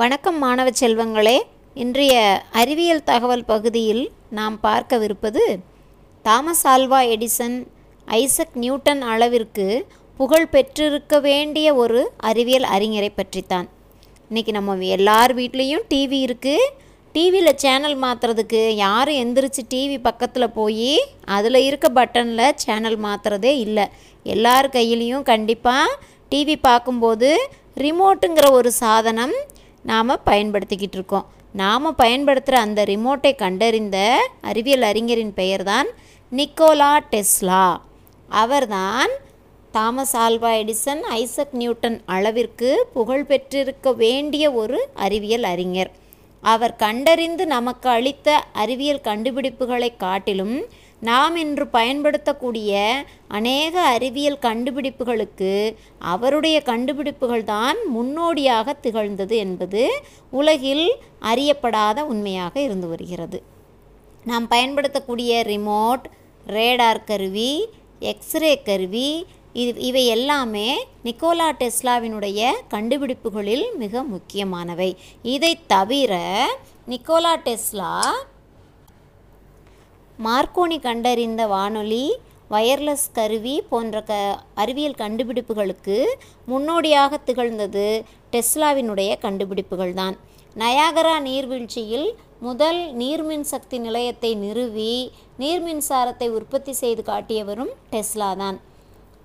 [0.00, 1.38] வணக்கம் மாணவ செல்வங்களே.
[1.82, 2.16] இன்றைய
[2.60, 4.02] அறிவியல் தகவல் பகுதியில்
[4.38, 5.42] நாம் பார்க்கவிருப்பது
[6.24, 7.56] Thomas Alva Edison
[8.08, 9.66] Isaac Newton அளவிற்கு
[10.20, 13.66] புகழ் பெற்றிருக்க வேண்டிய ஒரு அறிவியல் அறிஞரை பற்றித்தான்.
[14.30, 16.70] இன்றைக்கி நம்ம எல்லார் வீட்லேயும் டிவி இருக்குது
[17.12, 20.94] டிவியில் சேனல் மாற்றுறதுக்கு யாரும் எந்திரிச்சு டிவி பக்கத்தில் போய்
[21.38, 23.88] அதில் இருக்க பட்டனில் சேனல் மாற்றுறதே இல்லை.
[24.36, 26.00] எல்லார் கையிலையும் கண்டிப்பாக
[26.32, 27.30] டிவி பார்க்கும்போது
[27.84, 29.36] ரிமோட்டுங்கிற ஒரு சாதனம்
[29.90, 31.26] நாம் பயன்படுத்திக்கிட்டு இருக்கோம்
[31.60, 33.98] நாம் பயன்படுத்துகிற அந்த ரிமோட்டை கண்டறிந்த
[34.50, 35.88] அறிவியல் அறிஞரின் பெயர் தான்
[36.32, 37.66] நிக்கோலா டெஸ்லா.
[38.28, 39.12] அவர்தான்
[39.76, 45.90] Thomas Alva Edison Isaac Newton அளவிற்கு புகழ் பெற்றிருக்க வேண்டிய ஒரு அறிவியல் அறிஞர்.
[46.42, 50.64] அவர் கண்டறிந்து நமக்கு அளித்த அறிவியல் கண்டுபிடிப்புகளை காட்டிலும்
[51.00, 52.70] நாம் இன்று பயன்படுத்தக்கூடிய
[53.28, 59.82] அநேக அறிவியல் கண்டுபிடிப்புகளுக்கு அவருடைய கண்டுபிடிப்புகள் தான் முன்னோடியாக திகழ்ந்தது என்பது
[60.30, 60.86] உலகில்
[61.22, 63.42] அறியப்படாத உண்மையாக இருந்து வருகிறது.
[64.24, 66.04] நாம் பயன்படுத்தக்கூடிய ரிமோட்
[66.46, 69.26] ரேடார் கருவி எக்ஸ்ரே கருவி
[69.58, 70.68] இது இவை எல்லாமே
[71.04, 74.90] நிக்கோலா டெஸ்லாவினுடைய கண்டுபிடிப்புகளில் மிக முக்கியமானவை.
[75.22, 76.12] இதை தவிர
[76.88, 77.92] நிக்கோலா டெஸ்லா
[80.18, 82.04] மார்க்கோனி கண்டறிந்த வானொலி
[82.50, 84.12] வயர்லெஸ் கருவி போன்ற க
[84.54, 85.96] அறிவியல் கண்டுபிடிப்புகளுக்கு
[86.46, 87.86] முன்னோடியாக திகழ்ந்தது
[88.30, 90.16] டெஸ்லாவினுடைய கண்டுபிடிப்புகள் தான்
[90.56, 92.08] நயாகரா நீர்வீழ்ச்சியில்
[92.40, 94.94] முதல் நீர்மின் சக்தி நிலையத்தை நிறுவி
[95.36, 98.58] நீர் மின்சாரத்தை உற்பத்தி செய்து காட்டியவரும் டெஸ்லா தான்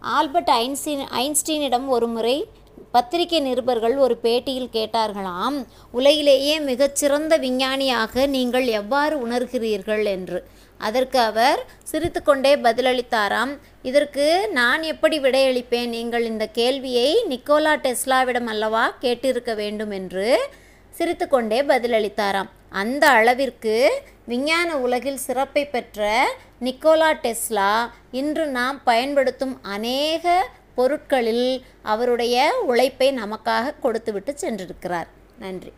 [0.03, 2.45] ஆல்பர்ட் ஐன்ஸ்டீன் ஐன்ஸ்டீனிடம் ஒருமுறை
[2.91, 10.05] பத்திரிகை நிருபர்கள் ஒரு பேட்டியில் கேட்டார்களாம் உலகிலேயே மிகச்சிறந்த விஞ்ஞானியாக நீங்கள் எவ்வாறு உணர்கிறீர்கள்?
[10.05, 10.47] என்று.
[10.77, 15.87] அதற்கு அவர் சிரித்துக்கொண்டே பதிலளித்தாராம் இதற்கு நான் எப்படி விடையளிப்பேன்?
[15.87, 19.91] நீங்கள் இந்த கேள்வியை நிக்கோலா டெஸ்லாவிடம் அல்லவா கேட்டிருக்க வேண்டும்?
[19.91, 20.49] என்று
[20.89, 22.49] சிரித்துக்கொண்டே பதிலளித்தாராம்.
[22.81, 23.75] அந்த அளவிற்கு
[24.25, 26.01] விஞ்ஞான உலகில் சிறப்பை பெற்ற
[26.61, 27.71] நிக்கோலா டெஸ்லா
[28.19, 30.35] இன்று நாம் பயன்படுத்தும் அநேக
[30.75, 31.47] பொருட்களில்
[31.83, 35.09] அவருடைய உழைப்பை நமக்காக கொடுத்துவிட்டு சென்றிருக்கிறார்.
[35.39, 35.73] நன்றி.